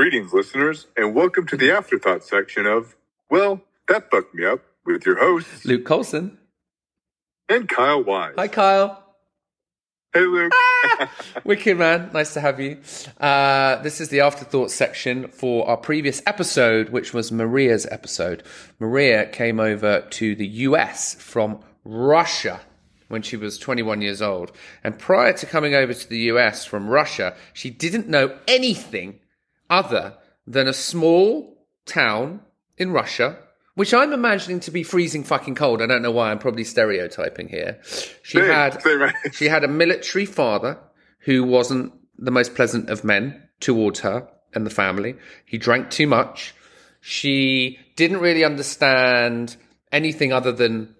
Greetings, 0.00 0.32
listeners, 0.32 0.86
and 0.96 1.14
welcome 1.14 1.46
to 1.46 1.58
the 1.58 1.70
afterthought 1.70 2.24
section 2.24 2.64
of 2.64 2.96
Well, 3.28 3.60
That 3.86 4.10
Fucked 4.10 4.34
Me 4.34 4.46
Up 4.46 4.60
with 4.86 5.04
your 5.04 5.18
hosts, 5.18 5.66
Luke 5.66 5.84
Colson. 5.84 6.38
and 7.50 7.68
Kyle 7.68 8.02
Wise. 8.02 8.32
Hi, 8.38 8.48
Kyle. 8.48 9.04
Hey, 10.14 10.22
Luke. 10.22 10.54
Wicked 11.44 11.76
man, 11.76 12.08
nice 12.14 12.32
to 12.32 12.40
have 12.40 12.58
you. 12.58 12.78
Uh, 13.20 13.76
this 13.82 14.00
is 14.00 14.08
the 14.08 14.20
afterthought 14.20 14.70
section 14.70 15.28
for 15.28 15.68
our 15.68 15.76
previous 15.76 16.22
episode, 16.24 16.88
which 16.88 17.12
was 17.12 17.30
Mariya's 17.30 17.86
episode. 17.90 18.42
Mariya 18.78 19.26
came 19.26 19.60
over 19.60 20.00
to 20.12 20.34
the 20.34 20.46
US 20.46 21.14
from 21.16 21.60
Russia 21.84 22.62
when 23.08 23.20
she 23.20 23.36
was 23.36 23.58
21 23.58 24.00
years 24.00 24.22
old. 24.22 24.50
And 24.82 24.98
prior 24.98 25.34
to 25.34 25.44
coming 25.44 25.74
over 25.74 25.92
to 25.92 26.08
the 26.08 26.20
US 26.20 26.64
from 26.64 26.88
Russia, 26.88 27.36
she 27.52 27.68
didn't 27.68 28.08
know 28.08 28.38
anything 28.48 29.20
other 29.70 30.14
than 30.46 30.66
a 30.66 30.72
small 30.72 31.56
town 31.86 32.40
in 32.76 32.90
Russia, 32.90 33.38
which 33.74 33.94
I'm 33.94 34.12
imagining 34.12 34.60
to 34.60 34.70
be 34.70 34.82
freezing 34.82 35.24
fucking 35.24 35.54
cold. 35.54 35.80
I 35.80 35.86
don't 35.86 36.02
know 36.02 36.10
why. 36.10 36.30
I'm 36.30 36.38
probably 36.38 36.64
stereotyping 36.64 37.48
here. 37.48 37.78
She 38.22 38.38
Same, 38.38 38.50
had 38.50 38.82
same, 38.82 39.00
right? 39.00 39.14
she 39.32 39.48
had 39.48 39.64
a 39.64 39.68
military 39.68 40.26
father 40.26 40.78
who 41.20 41.44
wasn't 41.44 41.92
the 42.18 42.30
most 42.30 42.54
pleasant 42.54 42.90
of 42.90 43.04
men 43.04 43.48
towards 43.60 44.00
her 44.00 44.28
and 44.54 44.66
the 44.66 44.70
family. 44.70 45.14
He 45.46 45.56
drank 45.56 45.90
too 45.90 46.06
much. 46.06 46.54
She 47.00 47.78
didn't 47.96 48.18
really 48.18 48.44
understand 48.44 49.56
anything 49.92 50.32
other 50.32 50.52
than 50.52 50.94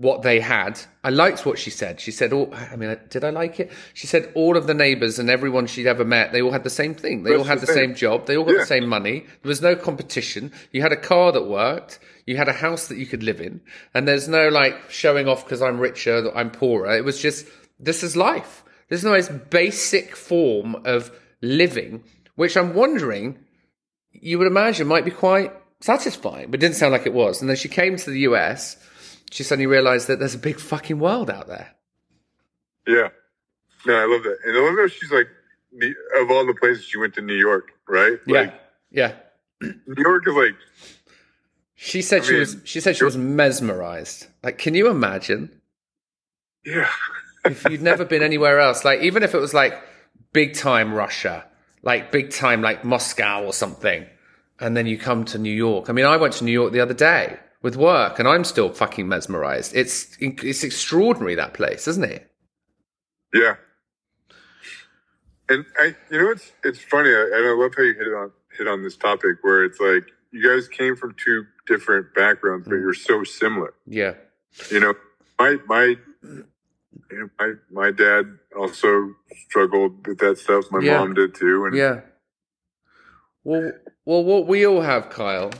what 0.00 0.22
they 0.22 0.38
had. 0.38 0.80
I 1.02 1.10
liked 1.10 1.44
what 1.44 1.58
she 1.58 1.70
said. 1.70 2.00
She 2.00 2.10
said, 2.12 2.32
"All." 2.32 2.52
I 2.54 2.76
mean, 2.76 2.96
did 3.10 3.24
I 3.24 3.30
like 3.30 3.58
it? 3.58 3.72
She 3.94 4.06
said 4.06 4.30
all 4.34 4.56
of 4.56 4.66
the 4.66 4.74
neighbors 4.74 5.18
and 5.18 5.28
everyone 5.28 5.66
she'd 5.66 5.86
ever 5.86 6.04
met, 6.04 6.32
they 6.32 6.40
all 6.40 6.52
had 6.52 6.62
the 6.62 6.70
same 6.70 6.94
thing. 6.94 7.22
They 7.24 7.34
all 7.34 7.44
had 7.44 7.58
the 7.60 7.66
the 7.66 7.72
thing. 7.72 7.88
same 7.88 7.94
job. 7.94 8.26
They 8.26 8.36
all 8.36 8.44
got 8.44 8.52
Yeah. 8.54 8.60
the 8.60 8.66
same 8.66 8.86
money. 8.86 9.20
There 9.42 9.48
was 9.48 9.60
no 9.62 9.74
competition. 9.74 10.52
You 10.72 10.82
had 10.82 10.92
a 10.92 10.96
car 10.96 11.32
that 11.32 11.46
worked. 11.46 11.98
You 12.26 12.36
had 12.36 12.48
a 12.48 12.52
house 12.52 12.88
that 12.88 12.98
you 12.98 13.06
could 13.06 13.22
live 13.22 13.40
in, 13.40 13.60
and 13.94 14.06
there's 14.06 14.28
no 14.28 14.48
like 14.48 14.76
showing 14.90 15.26
off 15.28 15.44
because 15.44 15.62
I'm 15.62 15.80
richer, 15.80 16.20
that 16.22 16.36
I'm 16.36 16.50
poorer. 16.50 16.96
It 16.96 17.04
was 17.04 17.20
just 17.20 17.46
this 17.80 18.02
is 18.02 18.16
life. 18.16 18.62
This 18.88 18.98
is 18.98 19.04
the 19.04 19.10
most 19.10 19.50
basic 19.50 20.14
form 20.16 20.76
of 20.84 21.10
living, 21.42 22.04
which 22.36 22.56
I'm 22.56 22.74
wondering 22.74 23.38
you 24.12 24.38
would 24.38 24.46
imagine 24.46 24.86
might 24.86 25.04
be 25.04 25.10
quite 25.10 25.52
satisfying, 25.80 26.50
but 26.50 26.60
didn't 26.60 26.76
sound 26.76 26.92
like 26.92 27.06
it 27.06 27.12
was. 27.14 27.40
And 27.40 27.48
then 27.48 27.56
she 27.56 27.68
came 27.68 27.96
to 27.96 28.10
the 28.10 28.20
US, 28.20 28.76
she 29.30 29.42
suddenly 29.42 29.66
realized 29.66 30.08
that 30.08 30.18
there's 30.18 30.34
a 30.34 30.38
big 30.38 30.58
fucking 30.58 30.98
world 30.98 31.30
out 31.30 31.48
there. 31.48 31.74
Yeah. 32.86 33.08
No, 33.86 33.94
I 33.94 34.06
love 34.06 34.22
that. 34.22 34.38
And 34.44 34.56
I 34.56 34.60
love 34.60 34.76
that 34.76 34.92
she's 34.92 35.10
like, 35.10 35.28
of 36.20 36.30
all 36.30 36.46
the 36.46 36.54
places 36.54 36.84
she 36.84 36.98
went 36.98 37.14
to 37.14 37.22
New 37.22 37.34
York, 37.36 37.72
right? 37.86 38.18
Yeah. 38.26 38.40
Like, 38.40 38.60
yeah. 38.90 39.12
New 39.60 39.74
York 39.96 40.26
is 40.26 40.34
like, 40.34 40.54
She 41.74 42.02
said 42.02 42.22
I 42.22 42.24
she 42.24 42.32
mean, 42.32 42.40
was 42.40 42.56
she 42.64 42.80
said 42.80 42.96
she 42.96 43.04
was 43.04 43.16
mesmerized. 43.16 44.26
Like, 44.42 44.58
can 44.58 44.74
you 44.74 44.88
imagine 44.88 45.60
yeah. 46.64 46.88
if 47.44 47.64
you'd 47.70 47.82
never 47.82 48.04
been 48.04 48.22
anywhere 48.22 48.58
else? 48.58 48.84
Like, 48.84 49.02
even 49.02 49.22
if 49.22 49.34
it 49.34 49.38
was 49.38 49.54
like 49.54 49.80
big 50.32 50.54
time 50.54 50.92
Russia, 50.92 51.44
like 51.82 52.10
big 52.10 52.30
time 52.30 52.62
like 52.62 52.84
Moscow 52.84 53.44
or 53.44 53.52
something, 53.52 54.06
and 54.58 54.76
then 54.76 54.86
you 54.86 54.98
come 54.98 55.24
to 55.26 55.38
New 55.38 55.54
York. 55.54 55.88
I 55.88 55.92
mean, 55.92 56.04
I 56.04 56.16
went 56.16 56.34
to 56.34 56.44
New 56.44 56.52
York 56.52 56.72
the 56.72 56.80
other 56.80 56.94
day 56.94 57.38
with 57.62 57.76
work, 57.76 58.18
and 58.18 58.28
I'm 58.28 58.44
still 58.44 58.72
fucking 58.72 59.08
mesmerized. 59.08 59.74
It's 59.74 60.16
it's 60.20 60.64
extraordinary 60.64 61.34
that 61.34 61.54
place, 61.54 61.88
isn't 61.88 62.04
it? 62.04 62.30
Yeah. 63.34 63.56
And 65.48 65.64
I, 65.78 65.94
you 66.10 66.18
know, 66.18 66.30
it's 66.30 66.52
it's 66.64 66.80
funny, 66.80 67.10
I- 67.10 67.30
and 67.34 67.46
I 67.46 67.54
love 67.54 67.72
how 67.76 67.82
you 67.82 67.94
hit 67.94 68.06
on 68.08 68.32
hit 68.56 68.68
on 68.68 68.82
this 68.82 68.96
topic 68.96 69.38
where 69.42 69.64
it's 69.64 69.80
like 69.80 70.04
you 70.30 70.42
guys 70.46 70.68
came 70.68 70.94
from 70.94 71.14
two 71.22 71.46
different 71.66 72.14
backgrounds, 72.14 72.66
but 72.68 72.74
mm. 72.74 72.80
you're 72.80 72.94
so 72.94 73.24
similar. 73.24 73.74
Yeah. 73.86 74.14
You 74.70 74.80
know, 74.80 74.94
my 75.38 75.56
my 75.66 75.96
you 76.22 76.44
know, 77.12 77.28
my 77.38 77.52
my 77.70 77.90
dad 77.90 78.38
also 78.56 79.14
struggled 79.48 80.06
with 80.06 80.18
that 80.18 80.38
stuff. 80.38 80.66
My 80.70 80.80
Yeah. 80.80 80.98
mom 80.98 81.14
did 81.14 81.34
too, 81.34 81.64
and 81.64 81.74
Yeah. 81.76 82.00
Well, 83.44 83.72
well, 84.04 84.24
what 84.24 84.46
we 84.46 84.66
all 84.66 84.82
have, 84.82 85.08
Kyle, 85.08 85.50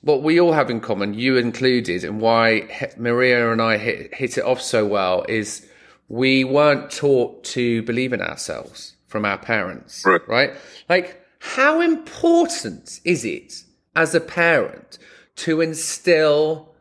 what 0.00 0.22
we 0.22 0.40
all 0.40 0.52
have 0.52 0.70
in 0.70 0.80
common, 0.80 1.14
you 1.14 1.36
included, 1.36 2.04
and 2.04 2.20
why 2.20 2.68
Mariya 2.96 3.52
and 3.52 3.60
I 3.60 3.78
hit, 3.78 4.14
hit 4.14 4.38
it 4.38 4.44
off 4.44 4.60
so 4.60 4.86
well 4.86 5.24
is 5.28 5.68
we 6.08 6.44
weren't 6.44 6.90
taught 6.90 7.44
to 7.44 7.82
believe 7.82 8.12
in 8.12 8.20
ourselves 8.22 8.96
from 9.06 9.24
our 9.24 9.38
parents, 9.38 10.04
Right. 10.04 10.26
Right? 10.28 10.50
Like, 10.88 11.22
how 11.40 11.80
important 11.80 13.00
is 13.04 13.24
it 13.24 13.54
as 13.94 14.14
a 14.14 14.20
parent 14.20 14.98
to 15.36 15.60
instill 15.60 16.74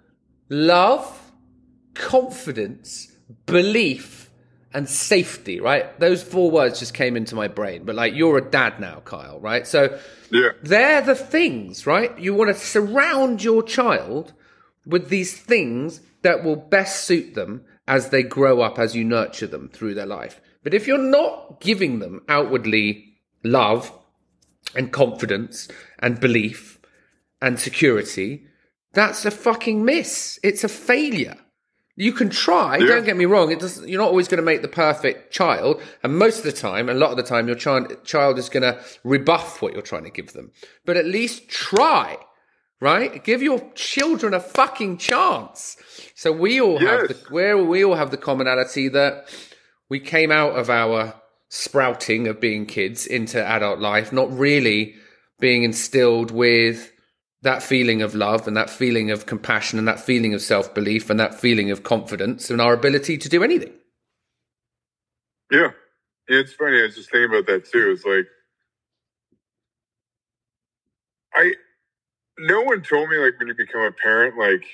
love, 0.49 1.31
confidence, 1.93 3.11
belief, 3.45 4.26
and 4.73 4.87
safety, 4.87 5.59
right? 5.59 5.97
Those 5.99 6.21
four 6.21 6.51
words 6.51 6.79
just 6.79 6.93
came 6.93 7.15
into 7.15 7.35
my 7.35 7.47
brain. 7.47 7.83
But 7.83 7.95
like, 7.95 8.13
you're 8.13 8.37
a 8.37 8.49
dad 8.49 8.79
now, 8.79 9.01
Kyle, 9.05 9.39
right? 9.39 9.65
So 9.65 9.99
yeah, 10.31 10.49
they're 10.61 11.01
the 11.01 11.15
things, 11.15 11.87
right? 11.87 12.17
You 12.19 12.33
want 12.33 12.49
to 12.49 12.53
surround 12.53 13.43
your 13.43 13.63
child 13.63 14.33
with 14.85 15.09
these 15.09 15.37
things 15.37 16.01
that 16.21 16.43
will 16.43 16.55
best 16.55 17.05
suit 17.05 17.33
them 17.33 17.63
as 17.87 18.09
they 18.09 18.23
grow 18.23 18.61
up, 18.61 18.77
as 18.77 18.95
you 18.95 19.03
nurture 19.03 19.47
them 19.47 19.69
through 19.69 19.93
their 19.93 20.05
life. 20.05 20.41
But 20.63 20.73
if 20.73 20.87
you're 20.87 20.97
not 20.97 21.61
giving 21.61 21.99
them 21.99 22.21
outwardly 22.27 23.13
love 23.43 23.91
and 24.75 24.91
confidence 24.91 25.69
and 25.99 26.19
belief 26.19 26.79
and 27.41 27.59
security, 27.59 28.47
that's 28.93 29.25
a 29.25 29.31
fucking 29.31 29.85
miss. 29.85 30.39
It's 30.43 30.63
a 30.63 30.69
failure. 30.69 31.37
You 31.99 32.11
can 32.13 32.29
try. 32.29 32.77
Yeah. 32.77 32.85
Don't 32.85 33.05
get 33.05 33.17
me 33.17 33.25
wrong. 33.25 33.51
It 33.51 33.59
doesn't, 33.59 33.89
you're 33.89 33.99
not 33.99 34.09
always 34.09 34.27
going 34.27 34.37
to 34.37 34.43
make 34.43 34.61
the 34.61 34.67
perfect 34.67 35.33
child, 35.33 35.81
and 36.03 36.17
most 36.17 36.37
of 36.37 36.43
the 36.43 36.51
time, 36.51 36.89
a 36.89 36.93
lot 36.93 37.09
of 37.09 37.17
the 37.17 37.23
time, 37.23 37.47
your 37.47 37.55
child 37.55 37.91
child 38.05 38.37
is 38.37 38.49
going 38.49 38.61
to 38.61 38.79
rebuff 39.03 39.61
what 39.63 39.73
you're 39.73 39.81
trying 39.81 40.03
to 40.03 40.11
give 40.11 40.33
them. 40.33 40.51
But 40.85 40.95
at 40.95 41.05
least 41.05 41.49
try, 41.49 42.17
right? 42.79 43.23
Give 43.23 43.41
your 43.41 43.71
children 43.73 44.35
a 44.35 44.39
fucking 44.39 44.99
chance. 44.99 45.75
So 46.13 46.31
we 46.31 46.61
all 46.61 46.77
have 46.77 47.07
the 47.07 47.17
where 47.29 47.57
we 47.57 47.83
all 47.83 47.95
have 47.95 48.11
the 48.11 48.17
commonality 48.17 48.89
that 48.89 49.27
we 49.89 49.99
came 49.99 50.31
out 50.31 50.55
of 50.55 50.69
our 50.69 51.15
sprouting 51.49 52.27
of 52.27 52.39
being 52.39 52.67
kids 52.67 53.07
into 53.07 53.43
adult 53.43 53.79
life, 53.79 54.13
not 54.13 54.31
really 54.31 54.93
being 55.39 55.63
instilled 55.63 56.29
with 56.29 56.91
that 57.43 57.61
feeling 57.63 58.01
of 58.01 58.15
love 58.15 58.47
and 58.47 58.57
that 58.57 58.69
feeling 58.69 59.11
of 59.11 59.25
compassion 59.25 59.77
and 59.79 59.87
that 59.87 59.99
feeling 59.99 60.33
of 60.33 60.41
self 60.41 60.73
belief 60.73 61.09
and 61.09 61.19
that 61.19 61.35
feeling 61.39 61.71
of 61.71 61.83
confidence 61.83 62.49
and 62.49 62.59
our 62.61 62.73
ability 62.73 63.17
to 63.17 63.29
do 63.29 63.43
anything. 63.43 63.73
yeah. 65.51 65.69
It's 66.29 66.51
funny. 66.51 66.79
I 66.79 66.83
was 66.83 66.95
just 66.95 67.09
thinking 67.09 67.29
about 67.33 67.47
that 67.47 67.63
too. 67.71 67.91
It's 67.91 68.03
like 68.03 68.25
I. 71.33 71.53
No 72.39 72.61
one 72.63 72.81
told 72.81 73.09
me 73.09 73.17
like 73.17 73.39
when 73.39 73.47
you 73.47 73.55
become 73.55 73.81
a 73.81 73.91
parent, 73.91 74.37
like 74.37 74.65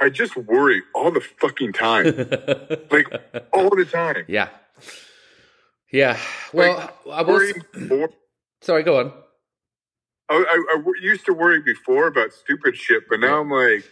I 0.00 0.08
just 0.08 0.34
worry 0.36 0.82
all 0.94 1.10
the 1.10 1.20
fucking 1.20 1.74
time, 1.74 2.04
like 2.90 3.06
all 3.52 3.68
the 3.70 3.84
time. 3.84 4.24
yeah. 4.28 4.48
Yeah. 5.92 6.18
Well, 6.52 6.90
Like, 7.04 7.18
I 7.18 7.22
was. 7.30 7.52
Sorry, 8.62 8.82
go 8.82 8.98
on. 8.98 9.12
I, 10.30 10.34
I, 10.34 10.78
I 10.78 10.82
used 11.02 11.26
to 11.26 11.32
worry 11.34 11.60
before 11.62 12.08
about 12.08 12.32
stupid 12.32 12.76
shit, 12.76 13.04
but 13.08 13.20
now 13.20 13.40
I'm 13.40 13.50
like, 13.50 13.84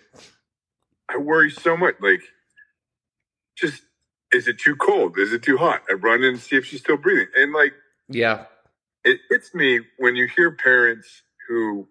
I 1.11 1.19
worry 1.19 1.51
so 1.51 1.77
much. 1.77 1.97
Like, 2.01 2.23
just 3.57 3.83
is 4.33 4.49
it 4.49 4.59
too 4.59 4.77
cold? 4.77 5.19
Is 5.19 5.33
it 5.33 5.43
too 5.43 5.59
hot? 5.59 5.83
I 5.91 5.95
run 5.95 6.23
in 6.25 6.31
and 6.35 6.41
see 6.41 6.57
if 6.57 6.67
she's 6.67 6.81
still 6.81 6.97
breathing. 6.99 7.29
And 7.37 7.53
like, 7.53 7.75
Yeah. 8.09 8.47
it 9.05 9.21
hits 9.31 9.55
me 9.55 9.81
when 9.99 10.17
you 10.17 10.29
hear 10.35 10.53
parents 10.53 11.23
who, 11.49 11.89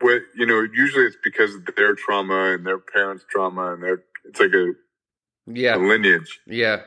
what 0.00 0.22
you 0.36 0.46
know, 0.46 0.62
usually 0.74 1.06
it's 1.06 1.16
because 1.22 1.54
of 1.54 1.68
their 1.76 1.94
trauma 1.94 2.52
and 2.54 2.66
their 2.66 2.78
parents' 2.78 3.24
trauma, 3.30 3.74
and 3.74 3.82
their 3.82 4.02
it's 4.26 4.40
like 4.40 4.54
a, 4.54 4.70
a 4.70 4.74
Yeah. 5.46 5.76
lineage. 5.76 6.40
Yeah. 6.46 6.82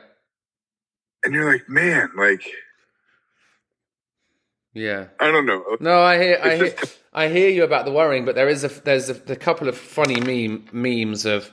And 1.24 1.34
you're 1.34 1.50
like, 1.52 1.68
man, 1.68 2.10
like 2.16 2.42
Yeah. 4.74 5.06
I 5.20 5.30
don't 5.30 5.46
know. 5.46 5.62
No, 5.80 6.02
I 6.02 6.18
hear, 6.18 6.40
I 6.42 6.56
hear, 6.56 6.74
I 7.12 7.28
hear 7.28 7.48
you 7.48 7.64
about 7.64 7.84
the 7.84 7.92
worrying, 7.92 8.24
but 8.24 8.34
there 8.34 8.48
is 8.48 8.64
a 8.64 8.68
there's 8.68 9.08
a, 9.08 9.14
a 9.28 9.36
couple 9.36 9.68
of 9.68 9.78
funny 9.78 10.20
meme 10.20 10.68
memes 10.72 11.24
of 11.24 11.50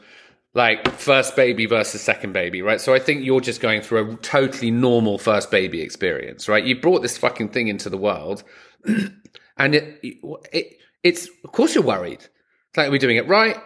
like 0.54 0.88
first 0.98 1.36
baby 1.36 1.66
versus 1.68 2.02
second 2.02 2.34
baby, 2.34 2.62
right? 2.62 2.82
So 2.82 2.94
I 2.94 3.00
think 3.00 3.24
you're 3.24 3.42
just 3.42 3.62
going 3.62 3.82
through 3.82 4.14
a 4.14 4.16
totally 4.18 4.72
normal 4.72 5.18
first 5.18 5.52
baby 5.52 5.82
experience, 5.82 6.50
right? 6.50 6.64
You 6.64 6.80
brought 6.80 7.02
this 7.02 7.18
fucking 7.18 7.50
thing 7.50 7.68
into 7.68 7.90
the 7.90 7.98
world, 7.98 8.44
and 9.58 9.76
it, 9.76 10.00
it 10.04 10.78
it's 11.04 11.30
of 11.46 11.52
course 11.52 11.76
you're 11.76 11.84
worried. 11.84 12.22
It's 12.22 12.78
like, 12.78 12.88
are 12.88 12.92
we 12.92 13.00
doing 13.00 13.18
it 13.18 13.28
right? 13.28 13.58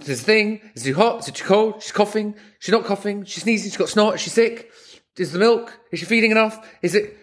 Is 0.00 0.06
this 0.06 0.22
thing? 0.22 0.60
Is 0.74 0.84
it 0.84 0.90
too 0.90 0.96
hot? 0.96 1.20
Is 1.20 1.28
it 1.28 1.36
too 1.36 1.44
cold? 1.44 1.82
She's 1.82 1.92
coughing. 1.92 2.34
She's 2.58 2.72
not 2.72 2.84
coughing. 2.84 3.24
She's 3.24 3.44
sneezing. 3.44 3.70
She's 3.70 3.76
got 3.76 3.88
snot. 3.88 4.18
She's 4.18 4.32
sick? 4.32 4.72
Is 5.16 5.30
the 5.30 5.38
milk? 5.38 5.78
Is 5.92 6.00
she 6.00 6.06
feeding 6.06 6.32
enough? 6.32 6.68
Is 6.82 6.96
it? 6.96 7.16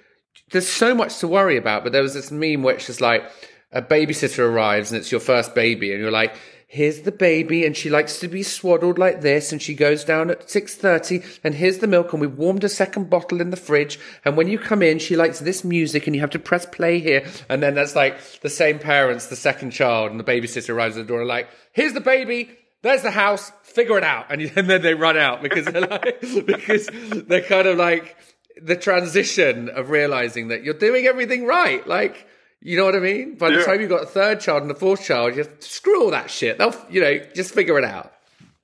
There's 0.51 0.67
so 0.67 0.93
much 0.93 1.19
to 1.19 1.27
worry 1.27 1.57
about. 1.57 1.83
But 1.83 1.93
there 1.93 2.01
was 2.03 2.13
this 2.13 2.31
meme 2.31 2.63
which 2.63 2.89
is 2.89 3.01
like 3.01 3.23
a 3.71 3.81
babysitter 3.81 4.39
arrives 4.39 4.91
and 4.91 4.99
it's 4.99 5.11
your 5.11 5.21
first 5.21 5.55
baby, 5.55 5.91
and 5.91 6.01
you're 6.01 6.11
like, 6.11 6.35
here's 6.71 7.01
the 7.01 7.11
baby 7.11 7.65
and 7.65 7.75
she 7.75 7.89
likes 7.89 8.21
to 8.21 8.29
be 8.29 8.41
swaddled 8.41 8.97
like 8.97 9.19
this 9.19 9.51
and 9.51 9.61
she 9.61 9.73
goes 9.73 10.05
down 10.05 10.29
at 10.29 10.47
6.30 10.47 11.39
and 11.43 11.53
here's 11.53 11.79
the 11.79 11.87
milk 11.87 12.13
and 12.13 12.21
we've 12.21 12.37
warmed 12.37 12.63
a 12.63 12.69
second 12.69 13.09
bottle 13.09 13.41
in 13.41 13.49
the 13.49 13.57
fridge 13.57 13.99
and 14.23 14.37
when 14.37 14.47
you 14.47 14.57
come 14.57 14.81
in 14.81 14.97
she 14.97 15.17
likes 15.17 15.39
this 15.39 15.65
music 15.65 16.07
and 16.07 16.15
you 16.15 16.21
have 16.21 16.29
to 16.29 16.39
press 16.39 16.65
play 16.65 17.01
here 17.01 17.27
and 17.49 17.61
then 17.61 17.75
that's 17.75 17.93
like 17.93 18.17
the 18.39 18.49
same 18.49 18.79
parents 18.79 19.27
the 19.27 19.35
second 19.35 19.71
child 19.71 20.11
and 20.11 20.19
the 20.19 20.23
babysitter 20.23 20.73
arrives 20.73 20.95
at 20.95 21.05
the 21.05 21.07
door 21.09 21.19
and 21.19 21.27
like 21.27 21.49
here's 21.73 21.91
the 21.91 21.99
baby 21.99 22.49
there's 22.83 23.01
the 23.01 23.11
house 23.11 23.51
figure 23.63 23.97
it 23.97 24.03
out 24.05 24.27
and, 24.29 24.41
and 24.55 24.69
then 24.69 24.81
they 24.81 24.93
run 24.93 25.17
out 25.17 25.41
because 25.41 25.65
they're 25.65 25.81
like 25.81 26.21
because 26.45 26.89
they're 27.27 27.41
kind 27.41 27.67
of 27.67 27.77
like 27.77 28.15
the 28.63 28.75
transition 28.75 29.69
of 29.69 29.89
realizing 29.89 30.49
that 30.49 30.63
you're 30.63 30.73
doing 30.73 31.05
everything 31.07 31.45
right 31.45 31.85
like 31.87 32.27
you 32.63 32.77
know 32.77 32.85
what 32.85 32.95
I 32.95 32.99
mean? 32.99 33.35
By 33.37 33.49
the 33.49 33.57
Yeah. 33.57 33.65
time 33.65 33.81
you've 33.81 33.89
got 33.89 34.03
a 34.03 34.05
third 34.05 34.39
child 34.39 34.61
and 34.61 34.69
a 34.69 34.75
fourth 34.75 35.03
child, 35.03 35.35
you 35.35 35.45
screw 35.61 36.03
all 36.03 36.11
that 36.11 36.29
shit. 36.29 36.59
They'll, 36.59 36.75
you 36.91 37.01
know, 37.01 37.17
just 37.33 37.55
figure 37.55 37.75
it 37.79 37.83
out. 37.83 38.13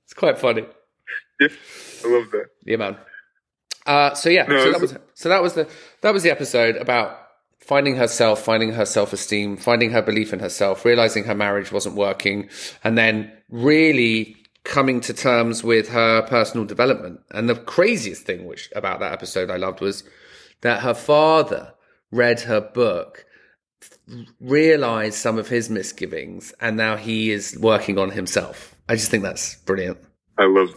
It's 0.04 0.14
quite 0.14 0.38
funny. 0.38 0.64
Yeah, 1.40 1.48
I 2.04 2.08
love 2.08 2.30
that. 2.30 2.46
Yeah, 2.64 2.76
man. 2.76 2.96
Uh, 3.86 4.14
so 4.14 4.28
yeah, 4.30 4.44
No, 4.46 4.56
so 4.62 4.70
that 4.70 4.80
was- 4.80 4.92
was 4.92 5.02
so 5.14 5.28
that 5.30 5.42
was 5.42 5.54
the 5.54 5.66
that 6.02 6.14
was 6.14 6.22
the 6.22 6.30
episode 6.30 6.76
about 6.76 7.18
finding 7.58 7.96
herself, 7.96 8.44
finding 8.44 8.72
her 8.74 8.86
self 8.86 9.12
esteem, 9.12 9.56
finding 9.56 9.90
her 9.90 10.00
belief 10.02 10.32
in 10.32 10.38
herself, 10.38 10.84
realizing 10.84 11.24
her 11.24 11.34
marriage 11.34 11.72
wasn't 11.72 11.96
working, 11.96 12.48
and 12.84 12.96
then 12.96 13.32
really 13.50 14.36
coming 14.68 15.00
to 15.00 15.14
terms 15.14 15.64
with 15.64 15.88
her 15.88 16.22
personal 16.22 16.64
development. 16.66 17.20
And 17.30 17.48
the 17.48 17.54
craziest 17.56 18.22
thing 18.24 18.44
which 18.46 18.70
about 18.76 19.00
that 19.00 19.12
episode 19.12 19.50
I 19.50 19.56
loved 19.56 19.80
was 19.80 20.04
that 20.60 20.82
her 20.82 20.94
father 20.94 21.72
read 22.12 22.40
her 22.42 22.60
book 22.60 23.24
realized 24.40 25.16
some 25.16 25.38
of 25.38 25.48
his 25.48 25.70
misgivings 25.70 26.52
and 26.60 26.76
now 26.76 26.96
he 26.96 27.30
is 27.30 27.56
working 27.60 27.98
on 27.98 28.10
himself. 28.10 28.74
I 28.88 28.94
just 28.94 29.10
think 29.10 29.22
that's 29.22 29.56
brilliant. 29.56 29.98
I 30.38 30.44
love. 30.46 30.70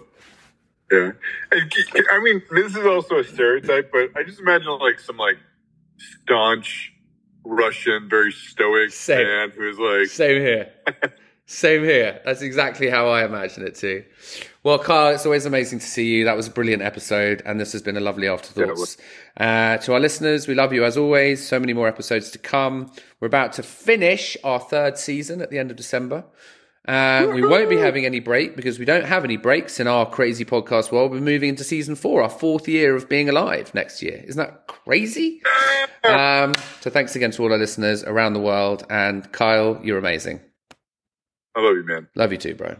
Yeah, 0.92 1.12
And 1.52 1.74
c- 1.74 1.84
c- 1.84 2.04
I 2.12 2.20
mean, 2.22 2.42
this 2.52 2.76
is 2.76 2.86
also 2.86 3.20
a 3.20 3.24
stereotype, 3.24 3.92
but 3.94 4.10
I 4.16 4.24
just 4.24 4.40
imagine 4.40 4.78
like 4.80 5.00
some 5.00 5.18
like 5.18 5.38
staunch 5.98 6.92
Russian, 7.46 8.10
very 8.10 8.32
stoic 8.32 8.92
Same. 8.92 9.26
man 9.26 9.52
who's 9.52 9.80
like, 9.80 10.08
Same 10.08 10.42
here. 10.42 10.72
Same 11.52 11.84
here. 11.84 12.22
That's 12.24 12.42
exactly 12.42 12.90
how 12.90 13.10
I 13.10 13.26
imagine 13.26 13.68
it 13.68 13.76
too. 13.76 14.06
Well, 14.64 14.80
Carl, 14.80 15.16
it's 15.16 15.26
always 15.26 15.46
amazing 15.46 15.80
to 15.80 15.86
see 15.86 16.08
you. 16.08 16.24
That 16.24 16.38
was 16.38 16.48
a 16.48 16.50
brilliant 16.50 16.82
episode, 16.82 17.42
and 17.46 17.60
this 17.60 17.74
has 17.74 17.82
been 17.82 17.98
a 17.98 18.00
lovely 18.00 18.30
afterthoughts. 18.30 18.96
Uh, 19.36 19.76
to 19.80 19.94
our 19.94 20.00
listeners, 20.00 20.48
we 20.48 20.56
love 20.56 20.72
you 20.72 20.86
as 20.86 20.96
always. 20.96 21.46
So 21.46 21.60
many 21.60 21.74
more 21.74 21.90
episodes 21.90 22.32
to 22.32 22.40
come. 22.40 22.90
We're 23.20 23.28
about 23.28 23.52
to 23.54 23.64
finish 23.64 24.38
our 24.46 24.60
third 24.60 24.98
season 24.98 25.42
at 25.42 25.50
the 25.50 25.60
end 25.60 25.72
of 25.72 25.78
December. 25.78 26.24
Uh, 26.88 27.28
we 27.34 27.46
won't 27.46 27.70
be 27.70 27.78
having 27.78 28.06
any 28.06 28.22
break 28.22 28.56
because 28.56 28.80
we 28.80 28.86
don't 28.86 29.06
have 29.06 29.26
any 29.26 29.36
breaks 29.36 29.80
in 29.80 29.88
our 29.88 30.10
crazy 30.10 30.46
podcast 30.46 30.90
world. 30.90 31.12
We're 31.12 31.20
moving 31.20 31.50
into 31.50 31.66
season 31.66 31.96
four, 31.96 32.24
our 32.24 32.30
fourth 32.30 32.68
year 32.70 32.96
of 32.96 33.10
being 33.10 33.28
alive 33.28 33.76
next 33.76 34.02
year. 34.02 34.24
Isn't 34.26 34.40
that 34.40 34.68
crazy? 34.68 35.42
Um, 36.06 36.54
so 36.80 36.90
thanks 36.90 37.16
again 37.16 37.32
to 37.32 37.44
all 37.44 37.52
our 37.52 37.60
listeners 37.60 38.04
around 38.04 38.34
the 38.34 38.40
world. 38.40 38.86
And 38.90 39.30
Kyle, 39.34 39.80
you're 39.84 40.00
amazing. 40.00 40.40
I 41.56 41.62
love 41.62 41.76
you, 41.76 41.86
man. 41.86 42.08
Love 42.16 42.32
you 42.32 42.38
too, 42.38 42.56
bro. 42.56 42.76